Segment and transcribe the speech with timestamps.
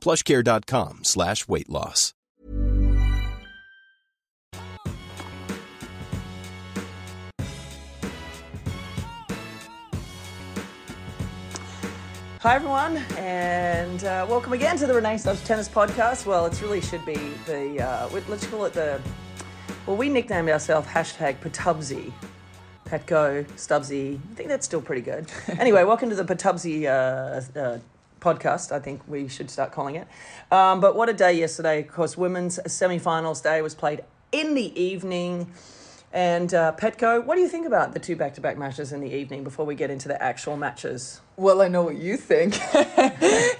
[0.00, 2.14] plushcare.com slash weight loss.
[12.42, 16.24] Hi, everyone, and uh, welcome again to the Rennae Stubbs Tennis Podcast.
[16.24, 18.98] Well, it really should be the, uh, let's call it the,
[19.86, 22.10] well, we nicknamed ourselves hashtag Patubsy.
[22.86, 24.16] Petko, Stubbsy.
[24.16, 25.30] I think that's still pretty good.
[25.58, 27.78] anyway, welcome to the Patubsy uh, uh,
[28.20, 30.06] podcast, I think we should start calling it.
[30.50, 31.80] Um, but what a day yesterday.
[31.80, 35.52] Of course, women's semi finals day was played in the evening.
[36.12, 39.00] And uh, Petko, what do you think about the two back to back matches in
[39.00, 41.20] the evening before we get into the actual matches?
[41.36, 42.58] Well, I know what you think,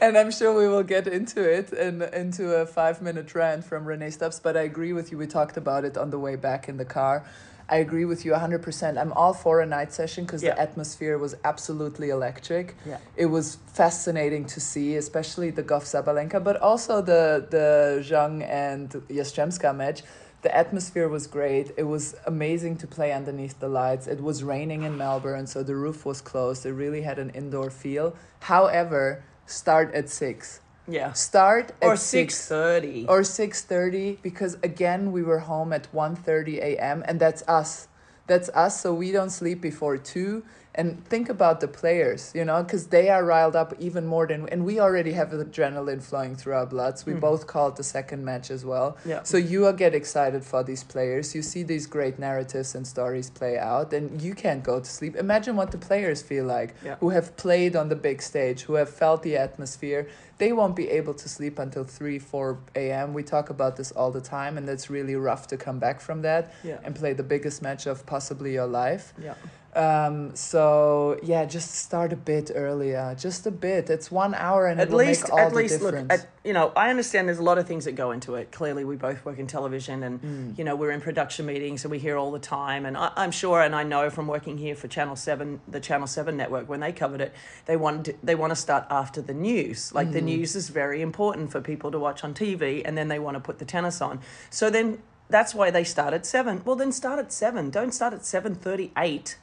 [0.03, 3.85] and I'm sure we will get into it and into a five minute rant from
[3.85, 4.41] Rennae Stubbs.
[4.41, 5.19] But I agree with you.
[5.19, 7.25] We talked about it on the way back in the car.
[7.71, 8.99] I agree with you 100%.
[9.01, 10.55] I'm all for a night session because Yeah.
[10.55, 12.75] the atmosphere was absolutely electric.
[12.85, 12.99] Yeah.
[13.17, 18.89] It was fascinating to see, especially the Gauff Sabalenka, but also the, the Zheng and
[19.09, 20.03] Yastremska match.
[20.43, 21.71] The atmosphere was great.
[21.77, 24.07] It was amazing to play underneath the lights.
[24.09, 26.67] It was raining in Melbourne, so the roof was closed.
[26.67, 28.17] It really had an indoor feel.
[28.41, 30.61] However, start at 6.
[30.89, 31.13] Yeah.
[31.13, 33.09] Start at Or 6 6.30.
[33.09, 37.89] or 6.30 because again we were home at 1.30 a.m and that's us
[38.27, 40.43] that's us so we don't sleep before 2
[40.75, 44.49] and think about the players you know because they are riled up even more than
[44.51, 47.21] and we already have adrenaline flowing through our bloods we mm-hmm.
[47.21, 49.23] both called the second match as well Yeah.
[49.25, 53.59] so you get excited for these players you see these great narratives and stories play
[53.59, 56.97] out and you can't go to sleep imagine what the players feel like Yeah.
[57.01, 60.09] who have played on the big stage who have felt the atmosphere
[60.39, 64.13] they won't be able to sleep until 3 4 a.m we talk about this all
[64.13, 66.79] the time and it's really rough to come back from that Yeah.
[66.85, 69.35] and play the biggest match of possibly your life Yeah.
[69.77, 74.81] Um so yeah just start a bit earlier just a bit it's one hour and
[74.81, 75.95] At least, at least, look.
[76.11, 78.51] At, you know, I understand there's a lot of things that go into it.
[78.51, 80.59] Clearly, we both work in television, and Mm.
[80.59, 82.87] you know, we're in production meetings, and we hear all the time.
[82.87, 86.07] And I, I'm sure, and I know from working here for Channel Seven, the Channel
[86.07, 87.33] Seven network, when they covered it,
[87.67, 89.93] they wanted to, they want to start after the news.
[89.95, 90.13] Like Mm.
[90.15, 93.35] the news is very important for people to watch on TV, and then they want
[93.37, 94.21] to put the tennis on.
[94.49, 94.99] So then
[95.29, 96.63] that's why they start at seven.
[96.65, 97.71] Well, then start at seven.
[97.71, 99.37] Don't start at seven thirty-eight.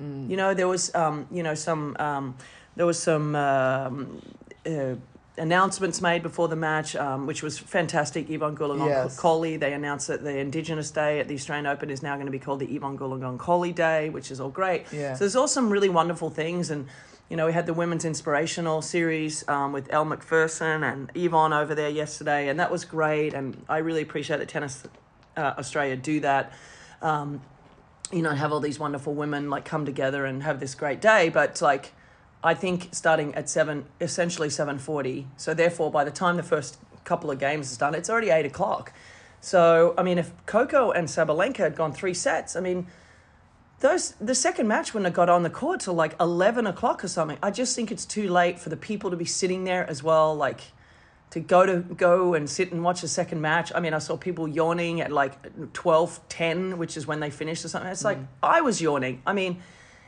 [0.00, 0.30] Mm.
[0.30, 2.36] You know, there was, um, you know, some, um,
[2.76, 4.22] there was some um,
[4.66, 4.94] uh,
[5.38, 8.30] announcements made before the match, um, which was fantastic.
[8.30, 9.18] Yvonne Goolagong Yes.
[9.18, 12.32] Cawley, they announced that the Indigenous Day at the Australian Open is now going to
[12.32, 14.86] be called the Yvonne Goolagong Cawley Day, which is all great.
[14.92, 15.14] Yeah.
[15.14, 16.86] So there's all some really wonderful things, and
[17.28, 21.74] you know, we had the women's inspirational series um, with Elle Macpherson and Yvonne over
[21.74, 23.32] there yesterday, and that was great.
[23.32, 24.82] And I really appreciate that Tennis
[25.36, 26.52] uh, Australia do that.
[27.00, 27.40] Um,
[28.10, 31.28] you know, have all these wonderful women like come together and have this great day.
[31.28, 31.92] But like,
[32.42, 35.26] I think starting at seven, essentially seven forty.
[35.36, 38.46] So therefore, by the time the first couple of games is done, it's already eight
[38.46, 38.92] o'clock.
[39.40, 42.86] So I mean, if Coco and Sabalenka had gone three sets, I mean,
[43.80, 47.08] those the second match wouldn't have got on the court till like eleven o'clock or
[47.08, 47.38] something.
[47.42, 50.34] I just think it's too late for the people to be sitting there as well,
[50.34, 50.60] like
[51.32, 53.72] to go to go and sit and watch a second match.
[53.74, 55.32] I mean, I saw people yawning at like
[55.72, 57.90] twelve ten, which is when they finished or something.
[57.90, 59.22] It's like I was yawning.
[59.26, 59.62] I mean,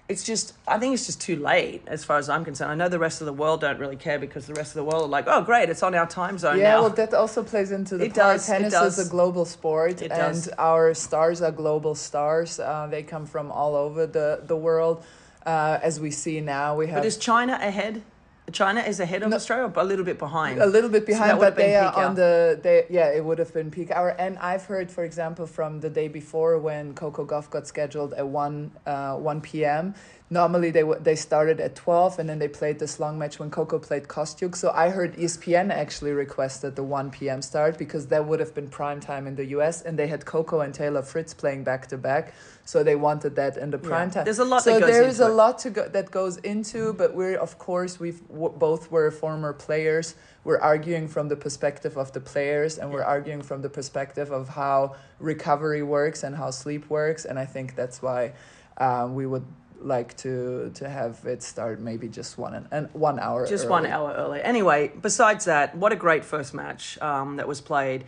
[0.07, 2.71] it's just I think it's just too late as far as I'm concerned.
[2.73, 4.85] I know the rest of the world don't really care because the rest of the
[4.85, 6.81] world are like, oh great, it's on our time zone Yeah, now.
[6.83, 8.37] well, that also plays into the It part.
[8.37, 8.99] does, it Tennis does.
[8.99, 10.49] is a global sport, It and does.
[10.59, 12.61] our stars are global stars.
[12.61, 15.03] Uh, they come from all over the the world.
[15.47, 18.03] Uh, as we see now, we have but is China ahead?
[18.53, 20.61] China is ahead of Australia, but a little bit behind.
[20.61, 23.53] a little bit behind, have but they are on the they yeah it would have
[23.55, 24.11] been peak hour.
[24.11, 28.27] And I've heard, for example, from the day before when Coco Gauff got scheduled at
[28.27, 29.95] one uh, one p.m.
[30.31, 33.51] normally they w- they started at 12 and then they played this long match when
[33.51, 34.55] Coco played Kostyuk.
[34.57, 37.41] So I heard ESPN actually requested the 1 p.m.
[37.41, 40.61] start because that would have been prime time in the US and they had Coco
[40.61, 42.35] and Taylor Fritz playing back to back.
[42.67, 44.25] So they wanted that in the prime time.
[44.25, 45.35] There's a lot So that goes there is a it.
[45.35, 49.53] lot to go that goes into, but we're of course we've w- both were former
[49.53, 50.15] players.
[50.45, 54.49] We're arguing from the perspective of the players, and we're arguing from the perspective of
[54.49, 57.25] how recovery works and how sleep works.
[57.27, 58.33] And I think that's why
[58.79, 59.45] um, we would
[59.81, 63.47] like to to have it start maybe just one and, and one hour.
[63.47, 64.41] just one hour early.
[64.43, 68.05] Anyway, besides that, what a great first match um, that was played.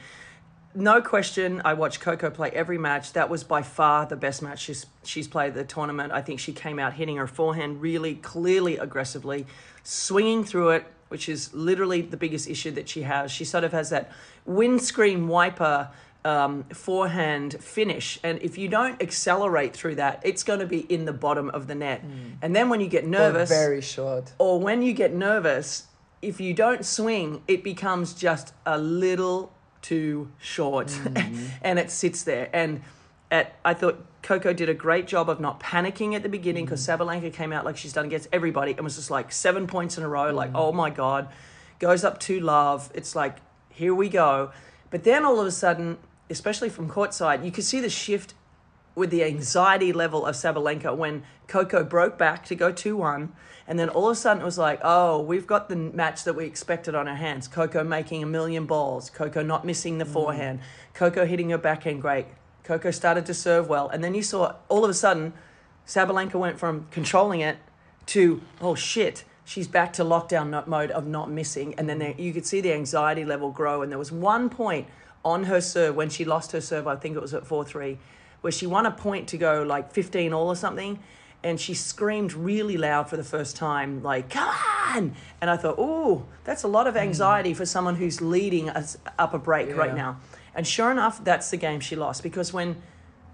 [0.76, 3.14] No question, I watched Coco play every match.
[3.14, 6.12] That was by far the best match she's, she's played at the tournament.
[6.12, 9.46] I think she came out hitting her forehand really clearly, aggressively,
[9.82, 13.31] swinging through it, which is literally the biggest issue that she has.
[13.32, 14.12] She sort of has that
[14.44, 15.88] windscreen wiper
[16.26, 18.19] um, forehand finish.
[18.23, 21.69] And if you don't accelerate through that, it's going to be in the bottom of
[21.69, 22.02] the net.
[22.43, 24.32] And then when you get Or nervous, very short.
[24.38, 25.87] or when you get nervous,
[26.20, 29.52] if you don't swing, it becomes just a little
[29.87, 31.47] too short mm-hmm.
[31.62, 32.49] and it sits there.
[32.53, 32.83] And
[33.31, 36.85] at, I thought Coco did a great job of not panicking at the beginning because
[36.85, 37.03] mm-hmm.
[37.03, 40.05] Sabalenka came out like she's done against everybody and was just like seven points in
[40.05, 40.56] a row, like, mm-hmm.
[40.56, 41.29] oh my God,
[41.79, 42.91] goes up to love.
[42.94, 43.37] It's like,
[43.71, 44.50] here we go.
[44.91, 45.99] But then all of a sudden,
[46.31, 48.35] especially from courtside, you could see the shift
[48.97, 53.33] with the anxiety level of Sabalenka when Coco broke back to go 2 1.
[53.69, 56.35] And then all of a sudden it was like, oh, we've got the match that
[56.35, 57.47] we expected on our hands.
[57.47, 60.13] Coco making a million balls, Coco not missing the mm.
[60.13, 60.61] forehand,
[60.95, 62.27] Coco hitting her backhand great.
[62.65, 63.89] Coco started to serve well.
[63.89, 65.35] And then you saw all of a sudden
[65.87, 67.59] Sabalenka went from controlling it
[68.07, 71.75] to, oh shit, she's back to lockdown mode of not missing.
[71.77, 73.83] And then there, you could see the anxiety level grow.
[73.83, 74.89] And there was one point
[75.25, 77.99] on her serve when she lost her serve, I think it was at 4 3,
[78.47, 81.01] where she won a point to go like 15 all or something.
[81.43, 84.55] And she screamed really loud for the first time, like, come
[84.95, 85.17] on!
[85.41, 89.35] And I thought, oh, that's a lot of anxiety for someone who's leading us up
[89.35, 90.21] a break right now.
[90.55, 92.77] And sure enough, that's the game she lost because when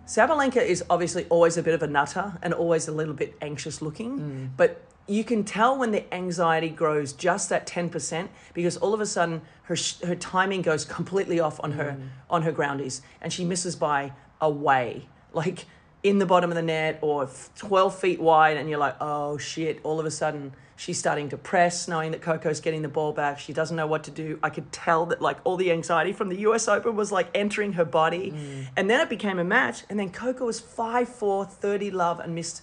[0.06, 3.82] Sabalenka is obviously always a bit of a nutter and always a little bit anxious
[3.82, 4.48] looking, mm.
[4.56, 9.06] but you can tell when the anxiety grows just that 10% because all of a
[9.06, 12.08] sudden her sh- her timing goes completely off on her mm.
[12.30, 15.64] on her groundies and she misses by a way like
[16.02, 19.80] in the bottom of the net or 12 feet wide and you're like oh shit.
[19.84, 23.38] All of a sudden she's starting to press knowing that coco's getting the ball back.
[23.38, 24.38] She doesn't know what to do.
[24.42, 27.74] I could tell that like all the anxiety from the us open was like entering
[27.74, 28.32] her body.
[28.32, 28.66] Mm.
[28.76, 32.62] And then it became a match and then coco was 5-4 30 love and missed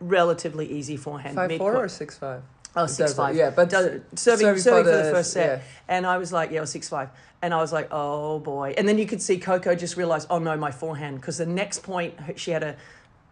[0.00, 1.84] relatively easy forehand Five four mid-court.
[1.84, 2.42] or six five.
[2.76, 3.36] Oh, does- five.
[3.36, 5.64] yeah, but Does- serving serving serving, for for the, the- first set, yeah.
[5.88, 7.10] and I was like, yeah, it was six five,
[7.40, 10.38] and I was like, oh boy, and then you could see Coco just realize, oh
[10.38, 12.76] no, my forehand, because the next point she had a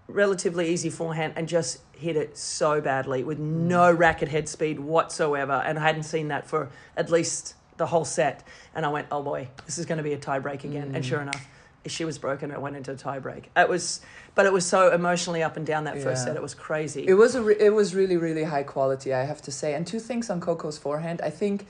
[0.08, 3.42] relatively easy forehand and just hit it so badly with mm.
[3.42, 8.04] no racket head speed whatsoever, and I hadn't seen that for at least the whole
[8.04, 10.92] set, and I went, oh boy, this is going to be a tie break again,
[10.94, 11.08] and mm.
[11.08, 11.44] sure enough.
[11.86, 12.50] She was broken.
[12.52, 13.44] It went into a tiebreak.
[13.56, 14.00] It was,
[14.34, 16.32] but it was so emotionally up and down that first Yeah.
[16.32, 16.36] set.
[16.36, 17.04] It was crazy.
[17.08, 19.74] It was a re- it was really really high quality, I have to say.
[19.74, 21.20] And two things on Coco's forehand.
[21.24, 21.66] I think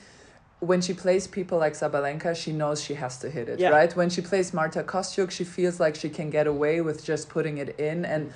[0.60, 3.70] when she plays people like Sabalenka, she knows she has to hit it, Yeah.
[3.70, 3.94] right?
[3.96, 7.58] When she plays Marta Kostyuk, she feels like she can get away with just putting
[7.58, 8.32] it in and,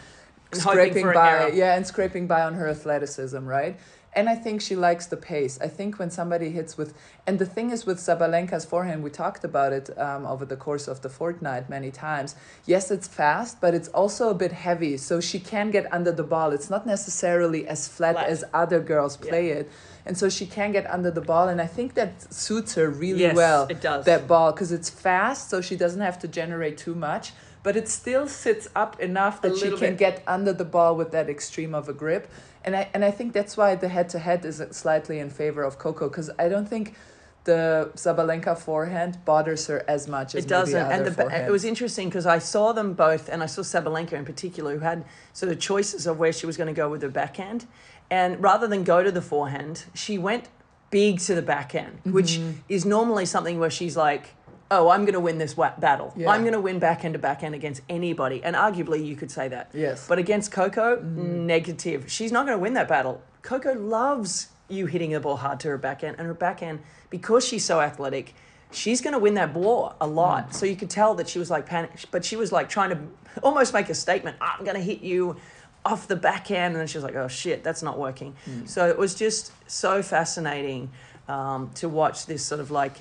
[0.52, 3.78] And scraping by, yeah, and scraping by on her athleticism, right?
[4.16, 5.58] And I think she likes the pace.
[5.60, 6.94] I think when somebody hits with,
[7.26, 10.88] and the thing is with Sabalenka's forehand, we talked about it um, over the course
[10.88, 12.34] of the fortnight many times.
[12.64, 16.22] Yes, it's fast, but it's also a bit heavy, so she can get under the
[16.22, 16.52] ball.
[16.52, 18.28] It's not necessarily as flat, Flat.
[18.30, 19.70] as other girls play it,
[20.06, 21.48] and so she can get under the ball.
[21.48, 23.66] And I think that suits her really Yes, well.
[23.68, 24.06] it does.
[24.06, 27.32] That ball because it's fast, so she doesn't have to generate too much.
[27.66, 29.98] But it still sits up enough that she can bit.
[30.06, 32.24] get under the ball with that extreme of a grip.
[32.64, 35.62] And I and I think that's why the head to head is slightly in favor
[35.68, 36.94] of Coco because I don't think
[37.42, 42.08] the Sabalenka forehand bothers her as much as It doesn't, and the, it was interesting
[42.08, 45.58] because I saw them both, and I saw Sabalenka in particular, who had sort of
[45.60, 47.66] choices of where she was going to go with her backhand,
[48.10, 50.44] and rather than go to the forehand, she went
[50.90, 52.74] big to the backhand, which Mm-hmm.
[52.76, 54.34] is normally something where she's like,
[54.70, 56.12] "Oh, I'm going to win this wa- battle.
[56.16, 56.30] Yeah.
[56.30, 59.70] I'm going to win backhand to backhand against anybody," and arguably you could say that.
[59.72, 60.00] Yes.
[60.00, 60.08] Mm-hmm.
[60.08, 62.10] But against Coco, negative.
[62.10, 63.20] She's not going to win that battle.
[63.42, 66.80] Coco loves you hitting the ball hard to her backhand, and her backhand,
[67.10, 68.34] because she's so athletic,
[68.72, 70.54] she's going to win that ball a lot.
[70.54, 72.98] So you could tell that she was like panic, but she was like trying to
[73.42, 74.36] almost make a statement.
[74.40, 75.36] I'm going to hit you
[75.84, 78.98] off the backhand, and then she was like, "Oh shit, that's not working." So it
[78.98, 80.90] was just so fascinating
[81.28, 82.96] um, to watch this sort of like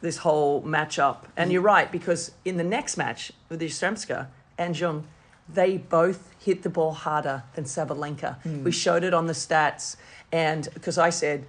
[0.00, 1.24] this whole matchup.
[1.36, 1.54] And mm.
[1.54, 5.04] you're right because in the next match with Yastremska and Zheng,
[5.48, 8.42] they both hit the ball harder than Sabalenka.
[8.42, 8.64] Mm.
[8.64, 9.96] We showed it on the stats,
[10.30, 11.46] and because I said,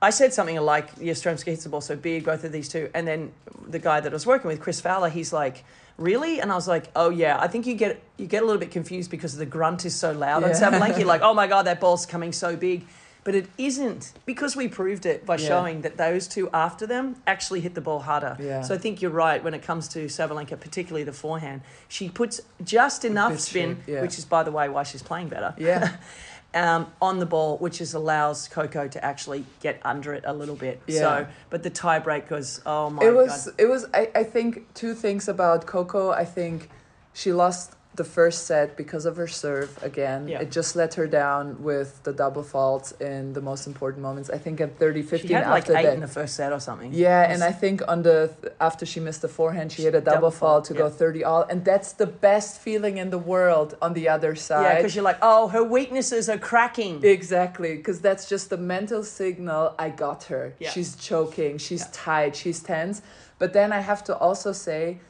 [0.00, 3.06] I said something like Yastremska hits the ball so big, both of these two, and
[3.06, 3.32] then
[3.68, 5.64] the guy that I was working with, Chris Fowler, he's like,
[5.96, 6.40] really?
[6.40, 7.38] And I was like, oh yeah.
[7.38, 10.12] I think you get you get a little bit confused because the grunt is so
[10.12, 10.60] loud on Yeah.
[10.60, 10.98] Sabalenka.
[10.98, 12.86] You're like, oh my god, that ball's coming so big.
[13.24, 15.48] But it isn't because we proved it by Yeah.
[15.48, 18.36] showing that those two after them actually hit the ball harder.
[18.40, 18.62] Yeah.
[18.62, 21.62] So I think you're right when it comes to Sabalenka, particularly the forehand.
[21.88, 24.02] She puts just enough spin, yeah.
[24.02, 25.54] which is, by the way, why she's playing better.
[25.56, 25.96] Yeah.
[26.54, 30.56] um, on the ball, which is allows Coco to actually get under it a little
[30.56, 30.80] bit.
[30.86, 30.98] Yeah.
[30.98, 33.54] So, but the tiebreak was, oh my it was god.
[33.58, 36.10] it was I, I think two things about Coco.
[36.10, 36.70] I think
[37.12, 40.26] she lost the first set because of her serve again.
[40.26, 40.40] Yeah.
[40.40, 44.30] It just let her down with the double faults in the most important moments.
[44.30, 45.94] I think at 30 15 She had like after eight that.
[45.94, 46.90] in the first set or something.
[46.94, 50.12] yeah, and I think on the after she missed the forehand, she hit a double,
[50.16, 50.80] Double fault to yeah.
[50.80, 54.62] go 30 all and that's the best feeling in the world on the other side.
[54.62, 57.04] yeah, because you're like, oh, her weaknesses are cracking.
[57.04, 59.74] Exactly, because that's just the mental signal.
[59.78, 60.54] I got her.
[60.58, 60.70] Yeah.
[60.70, 61.58] She's choking.
[61.58, 62.36] She's tight.
[62.36, 63.02] She's tense.
[63.38, 65.00] But then I have to also say,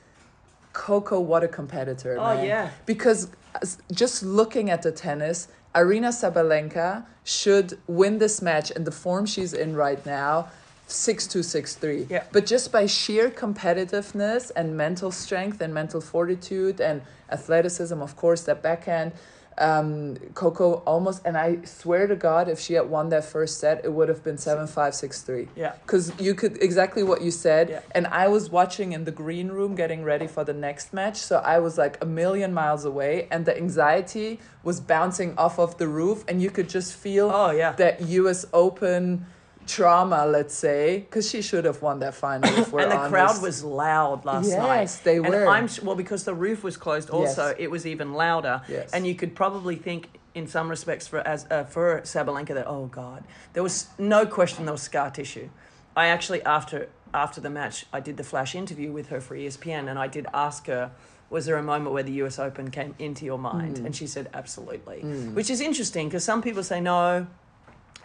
[0.73, 2.17] Coco, what a competitor.
[2.19, 2.47] Oh, man.
[2.47, 2.71] yeah.
[2.87, 8.91] Because uh, just looking at the tennis, Aryna Sabalenka should win this match in the
[8.91, 10.49] form she's in right now.
[10.89, 12.11] 6-2, 6-3.
[12.11, 12.25] Yeah.
[12.33, 17.01] But just by sheer competitiveness and mental strength and mental fortitude and
[17.31, 19.13] athleticism, of course, that backhand,
[19.59, 23.85] um, Coco almost, and I swear to God, if she had won that first set,
[23.85, 25.49] it would have been 7 5 6 3.
[25.57, 25.75] Yeah.
[25.83, 27.69] Because you could, exactly what you said.
[27.69, 27.81] Yeah.
[27.93, 31.17] And I was watching in the green room getting ready for the next match.
[31.17, 35.79] So I was like a million miles away, and the anxiety was bouncing off of
[35.79, 37.73] the roof, and you could just feel Oh, yeah.
[37.73, 39.27] that US Open
[39.67, 42.49] trauma, let's say, because she should have won that final.
[42.59, 43.11] If we're and the honest.
[43.13, 44.81] crowd was loud last night.
[44.83, 45.47] Yes, they and were.
[45.49, 47.11] I'm s- well because the roof was closed.
[47.11, 47.57] Also, Yes.
[47.59, 48.63] it was even louder.
[48.69, 48.93] Yes.
[48.93, 52.87] And you could probably think, in some respects, for as uh, for Sabalenka, that oh
[52.87, 55.49] god, there was no question there was scar tissue.
[55.97, 59.89] I actually after after the match, I did the flash interview with her for ESPN,
[59.91, 60.93] and I did ask her.
[61.31, 63.79] Was there a moment where the US Open came into your mind?
[63.79, 63.87] Mm.
[63.87, 65.01] And she said, absolutely.
[65.33, 67.27] Which is interesting because some people say no,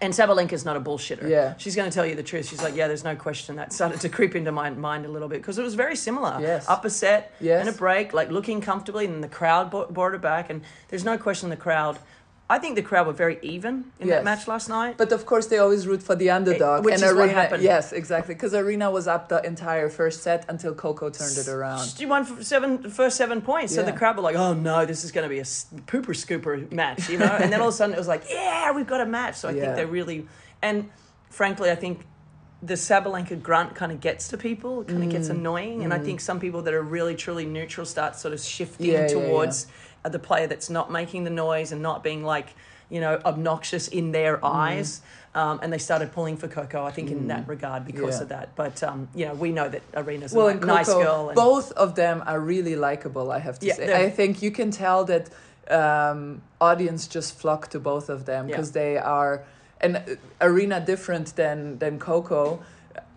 [0.01, 1.27] and Sabalenka's not a bullshitter.
[1.27, 1.56] Yeah.
[1.58, 2.48] She's going to tell you the truth.
[2.48, 3.56] She's like, yeah, there's no question.
[3.56, 6.38] That started to creep into my mind a little bit because it was very similar.
[6.39, 6.68] Yes.
[6.68, 7.66] Upper set Yes.
[7.66, 10.50] and a break, like looking comfortably, and the crowd brought, brought it back.
[10.50, 11.98] And there's no question the crowd.
[12.50, 14.18] I think the crowd were very even in Yes.
[14.18, 14.96] that match last night.
[14.98, 16.86] But of course, they always root for the underdog.
[16.86, 17.62] which and is what happened.
[17.62, 18.36] Yes, exactly.
[18.36, 21.86] Because Aryna was up the entire first set until Coco turned it around.
[21.98, 23.75] She won seven, the first seven points.
[23.75, 26.72] So the crowd were like, oh no, this is going to be a pooper scooper
[26.72, 27.25] match, you know?
[27.42, 29.36] and then all of a sudden it was like, yeah, we've got a match.
[29.36, 29.62] So I Yeah.
[29.63, 30.25] think they really,
[30.62, 30.89] and
[31.30, 32.06] frankly, I think
[32.63, 35.12] the Sabalenka grunt kind of gets to people, kind of Mm.
[35.12, 35.84] gets annoying.
[35.84, 39.01] And I think some people that are really, truly neutral start sort of shifting Yeah,
[39.01, 39.70] yeah, towards uh
[40.04, 42.56] the player that's not making the noise and not being like,
[42.89, 44.44] you know, obnoxious in their Mm.
[44.54, 45.01] eyes.
[45.36, 48.22] Um, and they started pulling for Coco, I think, in that regard because Yeah.
[48.24, 48.56] of that.
[48.56, 51.30] But, um, you know, we know that Aryna's well, a and ni- nice Coco, girl.
[51.30, 53.32] And, both of them are really likable.
[53.32, 54.06] I have to Yeah, say.
[54.06, 55.30] I think you can tell that
[55.70, 58.56] um, audience just flock to both of them Yeah.
[58.56, 59.44] because they are
[59.82, 60.01] and uh,
[60.39, 62.60] Aryna different than than Coco.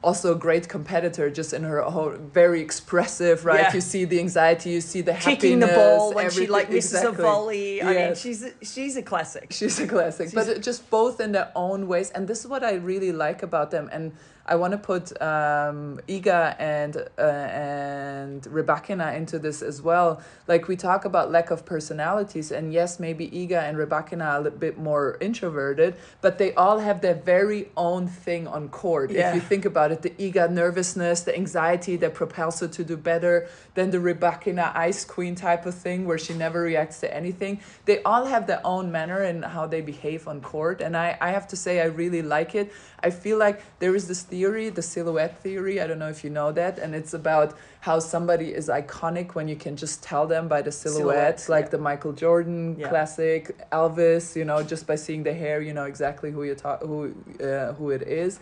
[0.03, 3.61] Also a great competitor, just in her whole very expressive, right?
[3.61, 3.75] Yeah.
[3.75, 7.23] You see the anxiety, you see the kicking the ball when she like misses exactly.
[7.23, 7.83] a volley.
[7.83, 9.49] I mean, she's a, she's a classic.
[9.53, 12.65] She's a classic, but it- just both in their own ways, and this is what
[12.65, 13.91] I really like about them.
[13.93, 14.13] And
[14.47, 20.21] I want to put um, Iga and uh, and Rybakina into this as well.
[20.49, 24.41] Like we talk about lack of personalities, and yes, maybe Iga and Rybakina are a
[24.41, 29.11] little bit more introverted, but they all have their very own thing on court.
[29.11, 29.29] Yeah.
[29.29, 32.97] If you think about it, the Iga nervousness, the anxiety that propels her to do
[32.97, 37.61] better, then the Rybakina ice queen type of thing where she never reacts to anything.
[37.85, 41.31] They all have their own manner in how they behave on court, and I, I
[41.31, 42.73] have to say I really like it.
[43.03, 45.81] I feel like there is this theory, the silhouette theory.
[45.81, 49.47] I don't know if you know that, and it's about how somebody is iconic when
[49.49, 51.77] you can just tell them by the silhouette, Silhouette, like yeah.
[51.77, 52.89] the Michael Jordan Yeah.
[52.89, 54.37] classic, Elvis.
[54.37, 56.99] You know, just by seeing the hair, you know exactly who you talk, who
[57.43, 58.41] uh, who it is.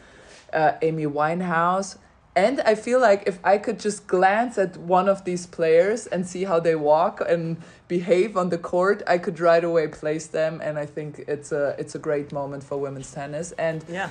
[0.52, 1.98] Uh, Amy Winehouse.
[2.36, 6.24] And I feel like if I could just glance at one of these players and
[6.24, 7.56] see how they walk and
[7.88, 10.60] behave on the court, I could right away place them.
[10.62, 13.50] And I think it's a it's a great moment for women's tennis.
[13.68, 14.10] And Yeah.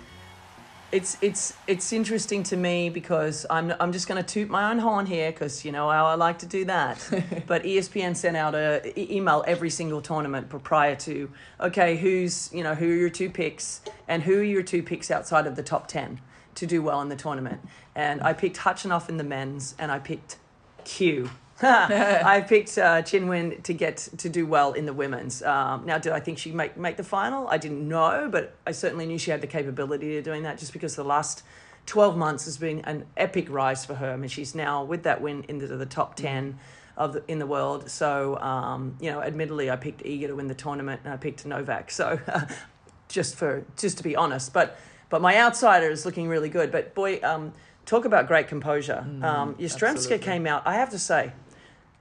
[0.91, 4.79] it's it's it's interesting to me because I'm I'm just going to toot my own
[4.79, 7.07] horn here because you know how I like to do that.
[7.47, 12.63] but ESPN sent out a e- email every single tournament prior to okay, who's you
[12.63, 15.63] know who are your two picks and who are your two picks outside of the
[15.63, 16.19] top ten
[16.55, 17.61] to do well in the tournament.
[17.95, 20.37] And I picked Khachanov in the men's, and I picked
[20.83, 21.29] Q.
[22.25, 25.41] I picked uh, Qinwen to get to do well in the women's.
[25.43, 27.47] Um, now, did I think she'd make make the final?
[27.47, 30.57] I didn't know, but I certainly knew she had the capability of doing that.
[30.57, 31.43] Just because the last
[31.85, 34.11] twelve months has been an epic rise for her.
[34.11, 36.57] I mean, she's now with that win into the top ten
[36.97, 37.89] of the, in the world.
[37.89, 41.45] So, um, you know, admittedly, I picked Iga to win the tournament, and I picked
[41.45, 41.91] Novak.
[41.91, 42.19] So,
[43.07, 44.77] just for just to be honest, but
[45.09, 46.71] but my outsider is looking really good.
[46.71, 47.53] But boy, um,
[47.85, 49.05] talk about great composure.
[49.23, 50.63] um, Yastremska came out.
[50.65, 51.33] I have to say,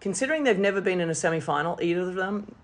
[0.00, 2.54] considering they've never been in a semi final, either of them,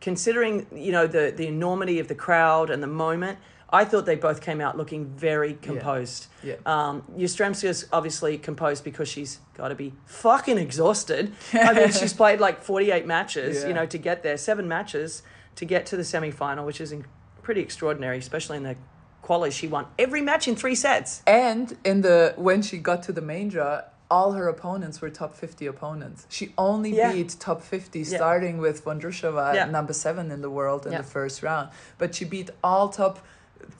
[0.00, 3.38] considering you know the the enormity of the crowd and the moment.
[3.68, 6.28] I thought they both came out looking very composed.
[6.44, 6.54] Yeah.
[6.64, 6.88] yeah.
[6.88, 11.32] Um, Yastremska's obviously composed because she's got to be fucking exhausted.
[11.52, 13.68] I mean, she's played like 48 matches, Yeah.
[13.68, 15.22] you know, to get there, seven matches
[15.56, 17.06] to get to the semi final, which is in,
[17.42, 18.76] pretty extraordinary, especially in the
[19.20, 19.50] quali.
[19.50, 21.22] She won every match in three sets.
[21.26, 25.34] And in the when she got to the main draw, all her opponents were top
[25.34, 26.26] 50 opponents.
[26.28, 27.12] She only Yeah.
[27.12, 29.64] beat top 50, starting with Vondrousova Yeah.
[29.66, 30.98] number seven in the world in Yeah.
[30.98, 31.70] the first round.
[31.98, 33.18] But she beat all top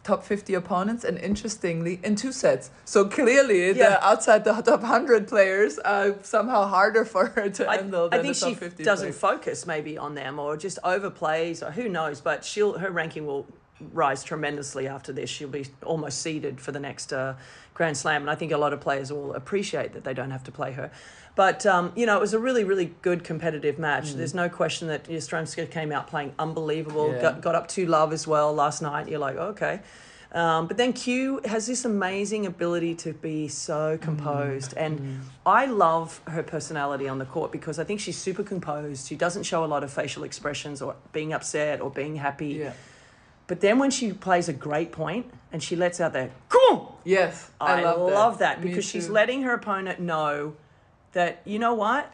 [0.03, 3.91] top 50 opponents and interestingly in two sets so clearly Yeah.
[3.91, 8.17] the outside the top 100 players are somehow harder for her to I, handle I
[8.17, 9.19] than think the top she 50 doesn't players.
[9.21, 12.21] focus maybe on them or just overplays or who knows.
[12.21, 13.47] But she'll her ranking will
[13.93, 15.29] rise tremendously after this.
[15.29, 17.35] She'll be almost seeded for the next uh,
[17.75, 20.45] Grand Slam, and I think a lot of players will appreciate that they don't have
[20.45, 20.91] to play her.
[21.35, 24.15] But um, you know, it was a really, really good competitive match.
[24.15, 27.09] There's no question that Yastremska came out playing unbelievable.
[27.09, 27.15] Mm.
[27.15, 27.23] Yeah.
[27.23, 29.09] Got got up two love as well last night.
[29.09, 29.81] You're like, okay.
[30.33, 34.75] Um, but then Q has this amazing ability to be so composed.
[34.77, 39.07] And I love her personality on the court because I think she's super composed.
[39.07, 42.49] She doesn't show a lot of facial expressions or being upset or being happy.
[42.49, 42.73] yeah
[43.47, 46.93] But then when she plays a great point and she lets out that, come on!
[47.05, 50.55] yes I, love, that, Me because she's letting her opponent know
[51.13, 52.13] that, you know what?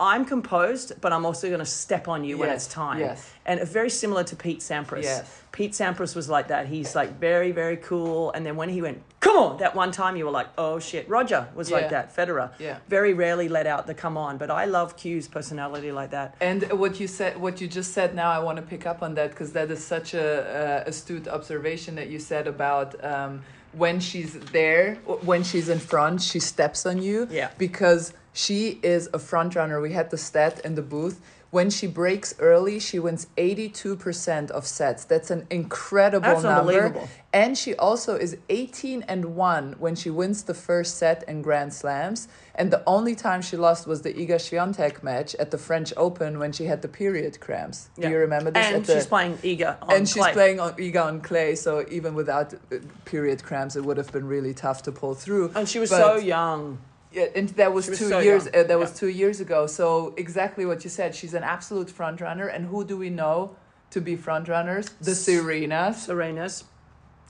[0.00, 2.98] I'm composed, but I'm also going to step on you when it's time.
[2.98, 3.30] yes.
[3.46, 5.04] And very similar to Pete Sampras.
[5.04, 5.42] Yes.
[5.52, 6.66] Pete Sampras was like that.
[6.66, 8.32] He's like very, very cool.
[8.32, 11.08] And then when he went, come on, that one time you were like, oh shit.
[11.08, 11.76] Roger was Yeah.
[11.76, 12.14] like that.
[12.16, 12.50] Federer.
[12.58, 12.78] Yeah.
[12.88, 14.36] Very rarely let out the come on.
[14.36, 16.34] But I love Q's personality like that.
[16.40, 19.14] And what you said, what you just said now, I want to pick up on
[19.14, 23.42] that because that is such a uh, astute observation that you said about um,
[23.74, 27.28] when she's there, when she's in front, she steps on you.
[27.30, 27.50] Yeah.
[27.58, 29.80] Because she is a front runner.
[29.80, 31.20] We had the stat in the booth.
[31.50, 35.04] When she breaks early, she wins 82% of sets.
[35.04, 36.92] That's an incredible That's number.
[37.32, 41.72] And she also is 18 and 1 when she wins the first set in Grand
[41.72, 42.26] Slams.
[42.56, 46.40] And the only time she lost was the Iga Swiatek match at the French Open
[46.40, 47.88] when she had the period cramps.
[48.00, 48.66] Do you remember this?
[48.66, 52.14] And the- she's playing Iga on and she's playing on Iga on clay, so even
[52.14, 55.52] without uh, period cramps, it would have been really tough to pull through.
[55.54, 56.78] And she was But- so young.
[57.14, 58.46] Yeah, and that was, was two so years.
[58.48, 59.66] Uh, that was two years ago.
[59.66, 61.14] So exactly what you said.
[61.14, 62.48] She's an absolute front runner.
[62.48, 63.56] And who do we know
[63.90, 64.90] to be front runners?
[65.00, 65.94] The Serenas.
[66.06, 66.64] Serena's.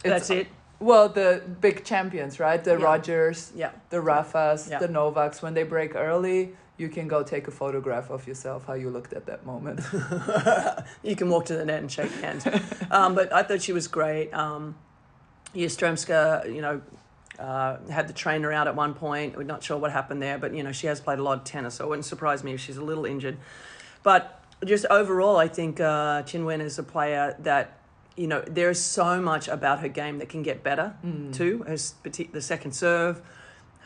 [0.02, 0.46] That's it.
[0.80, 2.62] Well, the big champions, right?
[2.62, 2.84] The Yeah.
[2.84, 3.70] Rogers, Yeah.
[3.90, 4.78] the Rafas, Yeah.
[4.78, 5.40] the Novaks.
[5.42, 9.12] When they break early, you can go take a photograph of yourself, how you looked
[9.12, 9.80] at that moment.
[11.02, 12.44] You can walk to the net and shake hands.
[12.90, 14.32] um, but I thought she was great.
[14.34, 14.74] Um,
[15.54, 16.80] Yastremska, you know,
[17.38, 19.36] uh, had the trainer out at one point.
[19.36, 21.44] We're not sure what happened there, but you know, she has played a lot of
[21.44, 23.36] tennis, so it wouldn't surprise me if she's a little injured.
[24.02, 27.78] But just overall, I think uh, Qinwen is a player that
[28.16, 30.94] you know there is so much about her game that can get better
[31.32, 31.64] too.
[31.66, 33.20] Her s- parti- the second serve,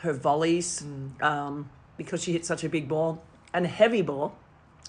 [0.01, 0.83] her volleys,
[1.21, 4.35] um, because she hits such a big ball and a heavy ball.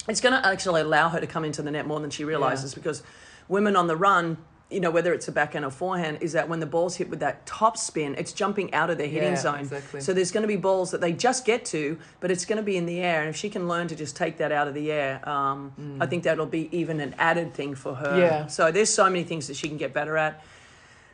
[0.09, 2.75] It's going to actually allow her to come into the net more than she realizes
[2.75, 3.03] because
[3.49, 4.39] women on the run,
[4.71, 7.21] you know, whether it's a backhand or forehand, is that when the ball's hit with
[7.21, 9.61] that top spin, it's jumping out of their hitting Yeah, zone.
[9.61, 10.01] exactly.
[10.01, 12.63] So there's going to be balls that they just get to, but it's going to
[12.63, 13.21] be in the air.
[13.21, 16.07] And if she can learn to just take that out of the air, um, I
[16.07, 18.07] think that'll be even an added thing for her.
[18.11, 18.19] Mm.
[18.19, 18.47] Yeah.
[18.47, 20.43] So there's so many things that she can get better at.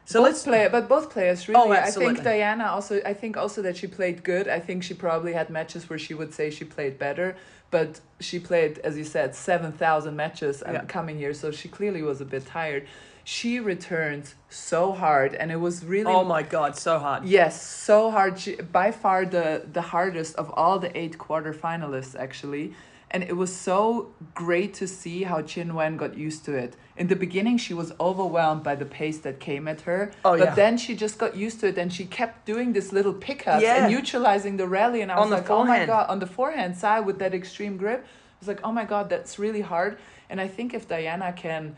[0.04, 1.60] So both let's play, but both players really.
[1.60, 3.00] Oh, I think Dayana also.
[3.04, 4.46] I think also that she played good.
[4.46, 7.36] I think she probably had matches where she would say she played better,
[7.72, 10.84] but she played, as you said, seven thousand matches Yeah.
[10.84, 12.86] coming here, so she clearly was a bit tired.
[13.28, 16.12] She returned so hard, and it was really.
[16.14, 17.24] Oh my God, so hard.
[17.24, 18.38] Yes, so hard.
[18.38, 19.46] She, by far the
[19.78, 22.74] the hardest of all the eight quarterfinalists actually,
[23.10, 26.76] and it was so great to see how Qinwen got used to it.
[26.96, 30.50] In the beginning, she was overwhelmed by the pace that came at her, Oh, but
[30.50, 30.54] yeah.
[30.54, 33.74] then she just got used to it, and she kept doing this little pickups Yeah.
[33.86, 35.00] and neutralizing the rally.
[35.02, 37.76] And I was On like, oh my god, on the forehand side with that extreme
[37.76, 39.98] grip, I was like, oh my god, that's really hard.
[40.30, 41.74] And I think if Dayana can.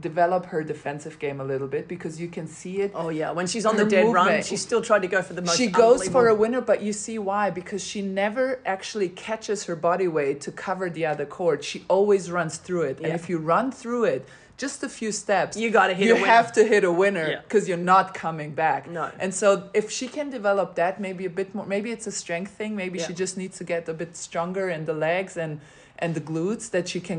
[0.00, 3.46] Develop her defensive game a little bit because you can see it Oh yeah, when
[3.46, 5.58] she's on the dead run, movement- she still tried to go for the most.
[5.58, 7.50] she goes for a winner, but you see why?
[7.50, 11.62] Because she never actually catches her body weight to cover the other court.
[11.62, 13.00] She always runs through it.
[13.00, 14.26] And if you run through it
[14.56, 16.26] just a few steps, You gotta hit You a winner.
[16.26, 17.40] have to hit a winner Yeah.
[17.42, 18.88] because you're not coming back.
[18.88, 19.10] No.
[19.18, 21.66] And so if she can develop that, maybe a bit more.
[21.66, 22.74] Maybe it's a strength thing.
[22.74, 25.60] Maybe she just needs to get a bit stronger in the legs and.
[26.02, 27.18] And the glutes that she can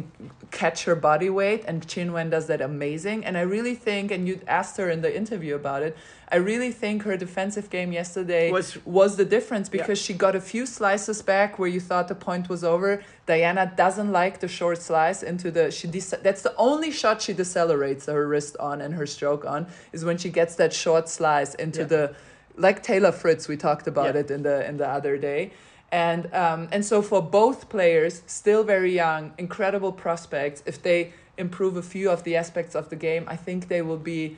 [0.52, 3.24] catch her body weight, and Qinwen does that amazing.
[3.26, 5.96] And I really think, and you asked her in the interview about it,
[6.30, 10.41] I really think her defensive game yesterday Was- was the difference because she got a
[10.41, 13.02] few slices back where you thought the point was over.
[13.26, 15.88] Dayana doesn't like the short slice into the she
[16.28, 19.62] that's the only shot she decelerates her wrist on and her stroke on
[19.96, 21.93] is when she gets that short slice into Yeah.
[21.93, 22.04] the
[22.65, 24.22] like Taylor Fritz we talked about Yeah.
[24.22, 25.41] it in the in the other day.
[25.93, 30.63] And um, and so for both players, still very young, incredible prospects.
[30.65, 34.03] If they improve a few of the aspects of the game, I think they will
[34.15, 34.38] be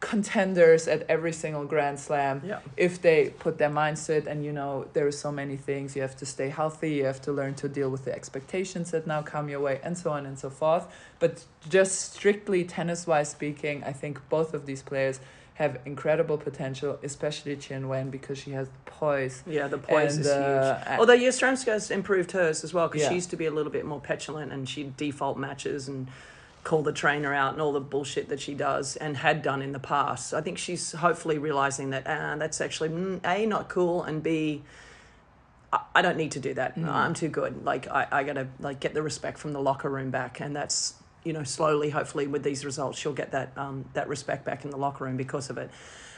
[0.00, 2.58] contenders at every single Grand Slam Yeah.
[2.76, 4.26] if they put their minds to it.
[4.26, 5.96] And you know, there are so many things.
[5.96, 6.90] You have to stay healthy.
[6.98, 9.96] You have to learn to deal with the expectations that now come your way, and
[9.96, 10.86] so on and so forth.
[11.18, 15.20] But just strictly tennis wise speaking, I think both of these players
[15.54, 19.42] have incredible potential, especially Qinwen because she has the poise.
[19.46, 20.98] Yeah, the poise And, is uh, huge.
[20.98, 23.10] Although Yastremska's improved hers as well because Yeah.
[23.10, 26.08] she used to be a little bit more petulant and she'd default matches and
[26.64, 29.70] call the trainer out and all the bullshit that she does and had done in
[29.72, 30.34] the past.
[30.34, 34.62] I think she's hopefully realizing that uh, that's actually mm, a not cool and b
[35.94, 36.76] I don't need to do that.
[36.76, 36.88] Mm.
[36.88, 37.64] I'm too good.
[37.64, 40.94] Like I, I gotta like get the respect from the locker room back, and that's
[41.24, 44.70] you know slowly, hopefully, with these results, she'll get that um, that respect back in
[44.70, 45.70] the locker room because of it.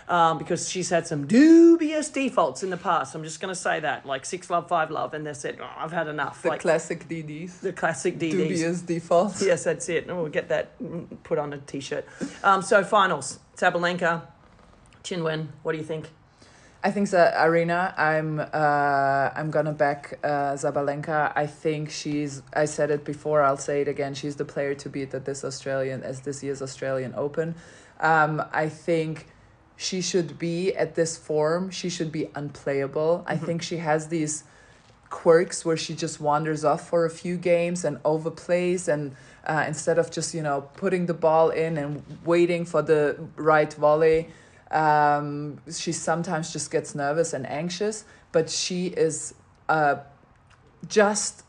[0.08, 3.16] Um, because she's had some dubious defaults in the past.
[3.16, 5.90] I'm just gonna say that, like six love, five love, and they said, oh, "I've
[5.90, 7.60] had enough." The like classic DDs.
[7.60, 8.30] the classic DDs.
[8.30, 9.42] Dubious defaults.
[9.42, 10.06] Yes, that's it.
[10.06, 10.72] And we'll get that
[11.24, 12.06] put on a t-shirt.
[12.44, 14.22] Um, so finals: Sabalenka,
[15.02, 15.48] Qinwen.
[15.64, 16.08] What do you think?
[16.86, 17.92] I think the arena.
[17.96, 21.32] I'm uh, I'm gonna back uh, Sabalenka.
[21.34, 22.42] I think she's.
[22.54, 23.42] I said it before.
[23.42, 24.14] I'll say it again.
[24.14, 27.56] She's the player to beat at this Australian as this year's Australian Open.
[27.98, 29.26] Um, I think
[29.76, 31.72] she should be at this form.
[31.72, 33.24] She should be unplayable.
[33.26, 34.44] I think she has these
[35.10, 39.98] quirks where she just wanders off for a few games and overplays and uh, instead
[39.98, 44.28] of just you know putting the ball in and waiting for the right volley
[44.70, 49.34] um, she sometimes just gets nervous and anxious but she is
[49.68, 49.96] uh,
[50.88, 51.44] just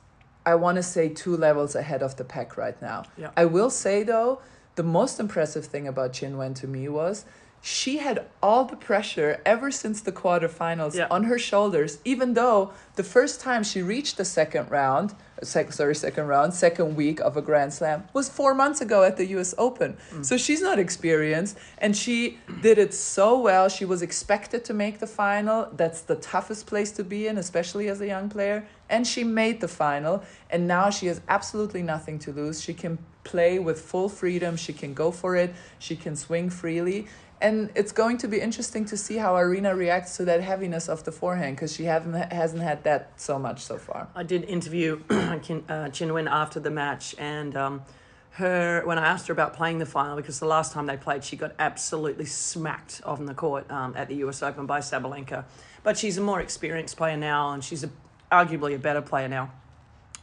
[0.45, 3.31] i want to say two levels ahead of the pack right now Yeah.
[3.35, 4.41] i will say though
[4.75, 7.25] the most impressive thing about Qinwen to me was
[7.59, 11.07] she had all the pressure ever since the quarterfinals Yeah.
[11.09, 15.95] on her shoulders, even though the first time she reached the second round, sec, sorry,
[15.95, 19.53] second round, second week of a Grand Slam was four months ago at the US
[19.57, 19.97] Open.
[20.11, 20.25] Mm.
[20.25, 23.69] So she's not experienced and she did it so well.
[23.69, 25.69] She was expected to make the final.
[25.75, 28.67] That's the toughest place to be in, especially as a young player.
[28.89, 30.23] And she made the final.
[30.49, 32.61] And now she has absolutely nothing to lose.
[32.61, 34.55] She can play with full freedom.
[34.55, 35.53] She can go for it.
[35.79, 37.07] She can swing freely.
[37.39, 41.03] And it's going to be interesting to see how Aryna reacts to that heaviness of
[41.03, 44.07] the forehand because she haven't hasn't had that so much so far.
[44.15, 45.01] I did interview
[45.43, 47.83] Chin, uh, Qinwen after the match, and um,
[48.31, 51.23] her when I asked her about playing the final because the last time they played,
[51.23, 54.41] she got absolutely smacked on the court um, at the U.S.
[54.41, 55.45] Open by Sabalenka.
[55.83, 57.89] But she's a more experienced player now, and she's a,
[58.31, 59.51] arguably a better player now.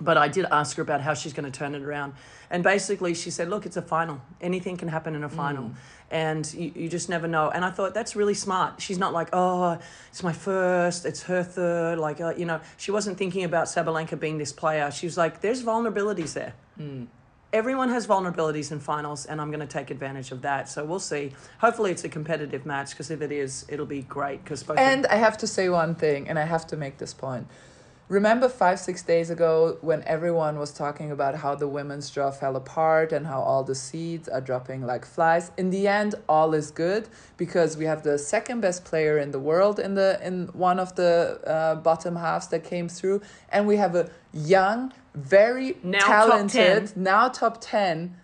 [0.01, 2.15] But I did ask her about how she's going to turn it around.
[2.51, 4.21] And basically, she said, Look, it's a final.
[4.41, 5.73] Anything can happen in a final.
[6.15, 7.51] And you, you just never know.
[7.51, 8.81] And I thought, that's really smart.
[8.81, 9.79] She's not like, Oh,
[10.11, 11.99] it's my first, it's her third.
[11.99, 14.93] Like, uh, you know, she wasn't thinking about Sabalenka being this player.
[14.93, 16.55] She was like, There's vulnerabilities there.
[17.53, 20.69] Everyone has vulnerabilities in finals, and I'm going to take advantage of that.
[20.69, 21.33] So we'll see.
[21.59, 24.43] Hopefully, it's a competitive match because if it is, it'll be great.
[24.43, 27.47] Because And I have to say one thing, and I have to make this point.
[28.09, 32.55] Remember five, six days ago when everyone was talking about how the women's draw fell
[32.55, 35.51] apart and how all the seeds are dropping like flies?
[35.57, 39.39] In the end, all is good because we have the second best player in the
[39.39, 43.77] world in the in one of the uh, bottom halves that came through, and we
[43.77, 47.03] have a young, very Now talented, 10.
[47.03, 48.17] now top ten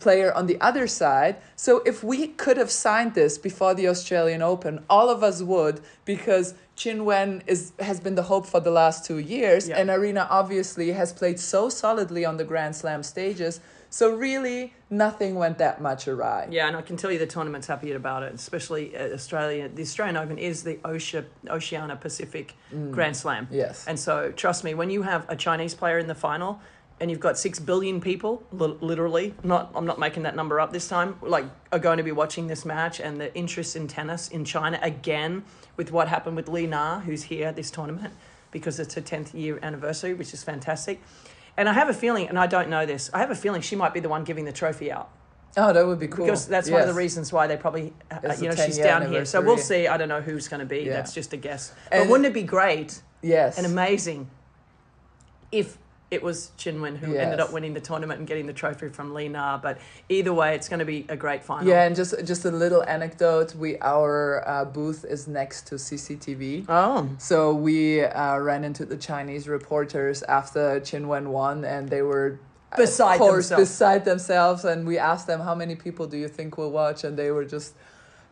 [0.00, 1.36] player on the other side.
[1.56, 5.80] So if we could have signed this before the Australian Open, all of us would
[6.04, 9.78] because Qinwen is has been the hope for the last two years, Yeah.
[9.78, 13.60] and Aryna obviously has played so solidly on the Grand Slam stages.
[13.88, 16.48] So really, nothing went that much awry.
[16.50, 19.68] Yeah, and I can tell you the tournament's happy about it, especially uh, Australia.
[19.68, 22.54] The Australian Open is the Oceania, Oceania Pacific
[22.90, 23.48] Grand Slam.
[23.50, 23.86] Yes.
[23.86, 26.60] And so, trust me, when you have a Chinese player in the final
[27.00, 30.72] and you've got six billion people, li- literally, not I'm not making that number up
[30.72, 34.28] this time, like are going to be watching this match, and the interest in tennis
[34.28, 35.44] in China again
[35.76, 38.14] with what happened with Li Na, who's here at this tournament
[38.50, 41.02] because it's her 10th year anniversary, which is fantastic.
[41.58, 43.76] And I have a feeling, and I don't know this, I have a feeling she
[43.76, 45.10] might be the one giving the trophy out
[45.58, 46.24] Oh, that would be cool.
[46.26, 49.24] because that's one of the reasons why they probably, uh, you know, she's down here.
[49.24, 49.88] So we'll see.
[49.88, 50.80] I don't know who's going to be.
[50.80, 50.92] Yeah.
[50.94, 51.72] That's just a guess.
[51.90, 53.56] But And- wouldn't it be great Yes.
[53.58, 54.28] and amazing
[55.50, 55.78] if
[56.10, 59.28] it was Qinwen who ended up winning the tournament and getting the trophy from Li
[59.28, 59.58] Na?
[59.58, 61.66] But either way, it's going to be a great final.
[61.66, 63.54] Yeah, and just just a little anecdote.
[63.54, 66.66] We our uh, booth is next to CCTV.
[66.68, 67.08] Oh.
[67.18, 72.38] So we uh, ran into the Chinese reporters after Qinwen won, and they were
[72.76, 73.70] Beside course, themselves.
[73.70, 74.64] beside themselves.
[74.64, 77.44] And we asked them, "How many people do you think will watch?" And they were
[77.44, 77.74] just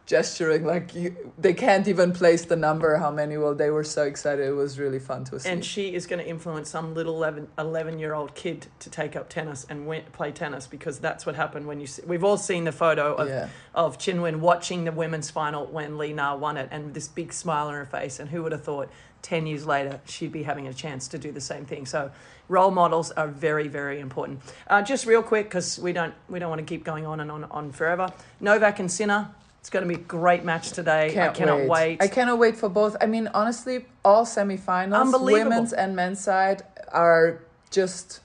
[0.07, 2.97] gesturing like you, they can't even place the number.
[2.97, 3.55] How many will?
[3.55, 4.47] They were so excited.
[4.47, 5.49] It was really fun to see.
[5.49, 9.17] And she is going to influence some little 11, 11 year old kid to take
[9.17, 12.03] up tennis and win, play tennis because that's what happened when you see.
[12.07, 13.49] We've all seen the photo of, Yeah.
[13.75, 17.69] of Qinwen watching the women's final when Li Na won it and this big smile
[17.69, 18.19] on her face.
[18.21, 18.91] And who would have thought
[19.23, 21.87] 10 years later she'd be having a chance to do the same thing?
[21.87, 22.11] So
[22.49, 24.43] role models are very, very important.
[24.69, 27.31] Uh, just real quick because we don't, we don't want to keep going on and
[27.31, 28.13] on, on forever.
[28.41, 29.31] Novak and Sinner.
[29.65, 31.09] It's going to be a great match today.
[31.11, 32.03] Can't I cannot wait.
[32.03, 32.99] I cannot wait for both.
[33.01, 38.21] I mean, honestly, all semifinals, women's and men's side, are just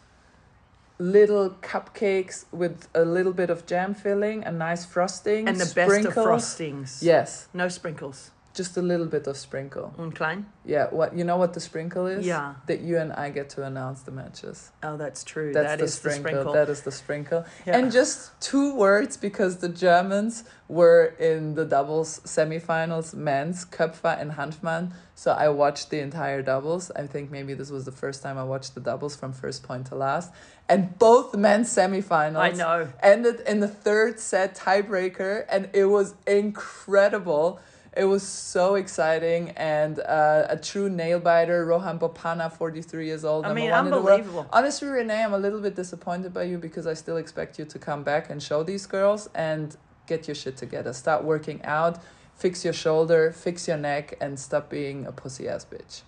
[0.97, 5.77] little cupcakes with a little bit of jam filling, a nice frosting, and the best
[5.77, 6.25] of sprinkles.
[6.25, 7.01] frostings.
[7.01, 8.31] Yes, No sprinkles.
[8.53, 9.93] Just a little bit of sprinkle.
[9.97, 10.45] Unklein?
[10.65, 12.25] Yeah, what you know what the sprinkle is?
[12.25, 12.55] Yeah.
[12.67, 14.71] That you and I get to announce the matches.
[14.83, 15.53] Oh, that's true.
[15.53, 16.23] That's That the, is sprinkle.
[16.23, 16.53] the sprinkle.
[16.53, 17.45] That is the sprinkle.
[17.65, 17.77] Yeah.
[17.77, 24.31] And just two words because the Germans were in the doubles semifinals, men's Köpfer and
[24.33, 24.93] Hanfmann.
[25.15, 26.91] So I watched the entire doubles.
[26.95, 29.87] I think maybe this was the first time I watched the doubles from first point
[29.87, 30.31] to last.
[30.67, 32.89] And both men's semifinals I know.
[33.01, 37.59] ended in the third set tiebreaker, and it was incredible.
[37.95, 41.65] It was so exciting and uh, a true nail biter.
[41.65, 43.45] Rohan Bopanna, 43 years old.
[43.45, 44.19] I mean, one in the world.
[44.21, 44.47] unbelievable.
[44.53, 47.79] Honestly, Rennae, I'm a little bit disappointed by you because I still expect you to
[47.79, 49.75] come back and show these girls and
[50.07, 50.93] get your shit together.
[50.93, 51.99] Start working out,
[52.35, 56.01] fix your shoulder, fix your neck, and stop being a pussy ass bitch.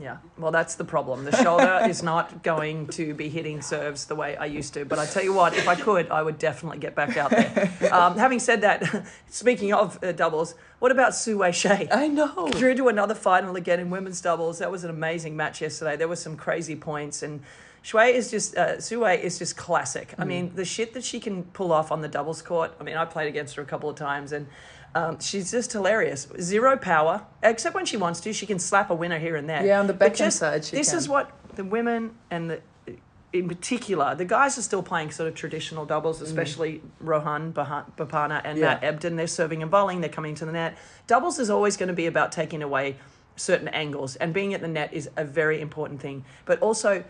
[0.00, 1.24] Yeah, well, that's the problem.
[1.24, 4.84] The shoulder is not going to be hitting serves the way I used to.
[4.84, 7.72] But I tell you what, if I could, I would definitely get back out there.
[7.96, 11.88] Um, having said that, speaking of uh, doubles, what about Su-Wei Hsieh?
[11.90, 12.48] I know.
[12.50, 14.58] Drew to another final again in women's doubles.
[14.58, 15.96] That was an amazing match yesterday.
[15.96, 17.42] There were some crazy points, and
[17.82, 20.14] Shui is just uh, Su-Wei is just classic.
[20.18, 22.74] I mean, the shit that she can pull off on the doubles court.
[22.80, 24.48] I mean, I played against her a couple of times, and
[24.96, 26.26] um, she's just hilarious.
[26.40, 28.32] Zero power, except when she wants to.
[28.32, 29.64] She can slap a winner here and there.
[29.64, 30.98] Yeah, on the But backhand side, she this can.
[30.98, 32.60] is what the women and the
[33.32, 38.40] in particular, the guys are still playing sort of traditional doubles, especially Rohan Baha- Bopanna
[38.44, 38.62] and Mm.
[38.62, 38.78] Yeah.
[38.80, 39.16] Matt Ebden.
[39.16, 40.78] They're serving and bowling, they're coming to the net.
[41.06, 42.96] Doubles is always going to be about taking away
[43.34, 46.24] certain angles, and being at the net is a very important thing.
[46.46, 47.04] But also,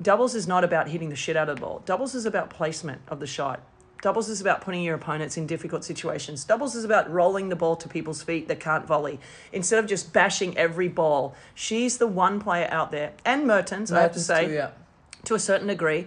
[0.00, 3.00] doubles is not about hitting the shit out of the ball, doubles is about placement
[3.08, 3.60] of the shot.
[4.00, 6.44] Doubles is about putting your opponents in difficult situations.
[6.44, 9.18] Doubles is about rolling the ball to people's feet that can't volley.
[9.52, 14.02] Instead of just bashing every ball, she's the one player out there, and Mertens, I
[14.02, 14.70] have to say, too, yeah.
[15.24, 16.06] to a certain degree,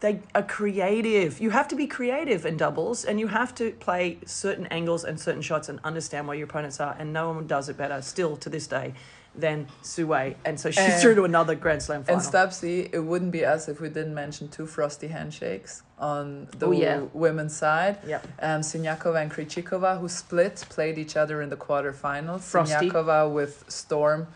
[0.00, 1.40] they are creative.
[1.40, 5.20] You have to be creative in doubles, and you have to play certain angles and
[5.20, 6.96] certain shots and understand where your opponents are.
[6.98, 8.94] And no one does it better, still to this day,
[9.38, 12.20] than Sue And so she's And- through to another Grand Slam final.
[12.20, 16.66] And Stubbsy, it wouldn't be us if we didn't mention two frosty handshakes on the
[16.66, 17.00] Oh, yeah.
[17.12, 17.98] women's side.
[18.06, 18.26] Yep.
[18.40, 22.40] Um, Sinyakova and Krejcikova, who split, played each other in the quarterfinals.
[22.42, 22.90] Frosty.
[22.90, 24.26] Sinyakova with Storm.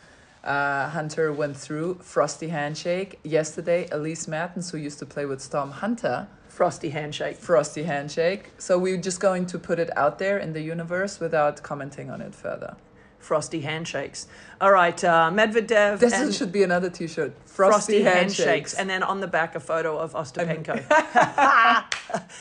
[0.43, 3.87] Uh, Hunter went through frosty handshake yesterday.
[3.93, 7.37] Elise Mertens, who used to play with Storm Hunter, Frosty handshake.
[7.37, 8.51] frosty handshake.
[8.57, 12.23] So we're just going to put it out there in the universe without commenting on
[12.23, 12.77] it further.
[13.21, 14.27] Frosty handshakes.
[14.61, 16.01] All right, uh, Medvedev.
[16.01, 17.35] This and should be another T-shirt.
[17.45, 18.75] Frosty, Frosty, handshakes.
[18.75, 20.83] And then on the back, a photo of Ostapenko.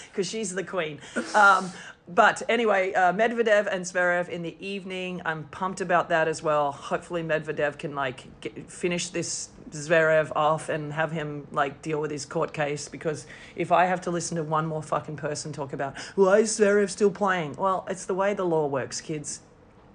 [0.10, 1.00] Because she's the queen.
[1.36, 1.70] Um,
[2.08, 5.22] but anyway, uh, Medvedev and Zverev in the evening.
[5.26, 6.72] I'm pumped about that as well.
[6.72, 12.10] Hopefully, Medvedev can like get, finish this Zverev off and have him like deal with
[12.10, 12.88] his court case.
[12.88, 16.58] Because if I have to listen to one more fucking person talk about why is
[16.58, 19.42] Zverev still playing, well, it's the way the law works, kids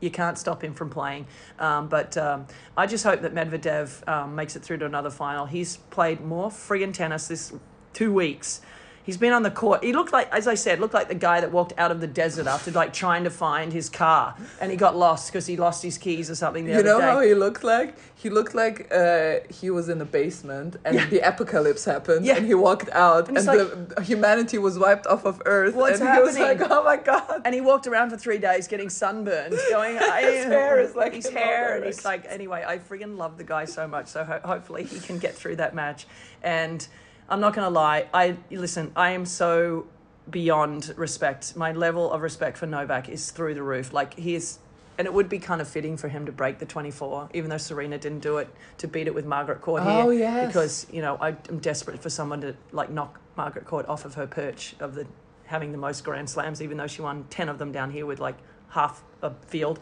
[0.00, 1.26] you can't stop him from playing.
[1.58, 5.46] Um, but um, I just hope that Medvedev um, makes it through to another final.
[5.46, 7.52] He's played more free friggin' tennis this
[7.92, 8.60] two weeks.
[9.04, 9.84] He's been on the court.
[9.84, 12.06] He looked like, as I said, looked like the guy that walked out of the
[12.06, 15.82] desert after like trying to find his car, and he got lost because he lost
[15.82, 16.66] his keys or something.
[16.66, 17.06] You know day.
[17.06, 17.96] how he looked like?
[18.16, 22.36] He looked like uh, he was in a basement and the apocalypse happened Yeah.
[22.38, 25.74] and he walked out And and, it's the humanity was wiped off of Earth.
[25.74, 26.60] What's and he was happening?
[26.60, 27.42] like, oh my god.
[27.44, 29.94] and he walked around for three days getting sunburned, going.
[29.98, 32.24] his hair is like his hair, and he's like.
[32.30, 34.06] Anyway, I friggin' love the guy so much.
[34.06, 36.06] So ho- hopefully he can get through that match.
[36.42, 36.86] And
[37.28, 38.06] I'm not gonna lie.
[38.12, 38.92] I listen.
[38.96, 39.86] I am so
[40.30, 41.56] beyond respect.
[41.56, 43.92] My level of respect for Novak is through the roof.
[43.92, 44.58] Like he is.
[44.96, 47.56] And it would be kind of fitting for him to break the 24, even though
[47.56, 49.90] Serena didn't do it, to beat it with Margaret Court here.
[49.90, 50.46] Oh, yes.
[50.46, 54.14] Because, you know, I- I'm desperate for someone to, like, knock Margaret Court off of
[54.14, 55.04] her perch of the
[55.46, 58.20] having the most Grand Slams, even though she won 10 of them down here with,
[58.20, 58.36] like,
[58.68, 59.80] half a field.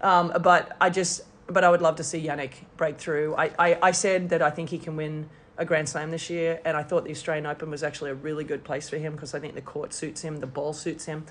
[0.00, 3.34] Um, but I just, but I would love to see Jannik break through.
[3.34, 5.28] I, I, I said that I think he can win
[5.58, 8.44] a Grand Slam this year, and I thought the Australian Open was actually a really
[8.44, 11.26] good place for him because I think the court suits him, the ball suits him.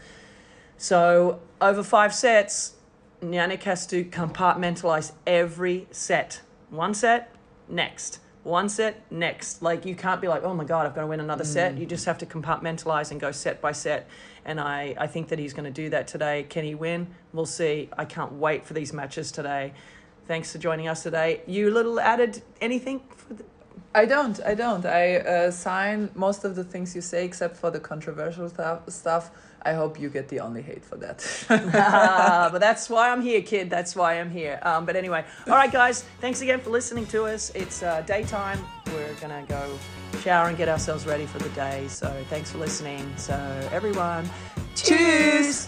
[0.77, 2.73] So over five sets,
[3.21, 6.41] Jannik has to compartmentalize every set.
[6.69, 7.35] One set,
[7.67, 8.19] next.
[8.43, 9.61] One set, next.
[9.61, 11.75] Like you can't be like, oh my god, I've got to win another set.
[11.75, 11.79] Mm.
[11.81, 14.09] You just have to compartmentalize and go set by set.
[14.45, 16.43] And I, I think that he's going to do that today.
[16.49, 17.13] Can he win?
[17.33, 17.89] We'll see.
[17.95, 19.73] I can't wait for these matches today.
[20.27, 21.41] Thanks for joining us today.
[21.45, 23.01] You little added anything?
[23.15, 23.43] For the,
[23.93, 24.39] I don't.
[24.45, 24.85] I don't.
[24.85, 28.89] I uh, sign most of the things you say except for the controversial stuff.
[28.89, 29.31] stuff.
[29.63, 31.19] I hope you get the only hate for that.
[31.73, 33.69] Ah, but that's why I'm here, kid.
[33.69, 34.59] That's why I'm here.
[34.63, 36.03] Um, but anyway, all right, guys.
[36.19, 37.51] Thanks again for listening to us.
[37.53, 38.59] It's uh, daytime.
[38.87, 39.77] We're gonna go
[40.23, 41.87] shower and get ourselves ready for the day.
[41.87, 43.11] So thanks for listening.
[43.17, 43.35] So
[43.71, 44.29] everyone,
[44.75, 45.67] cheers.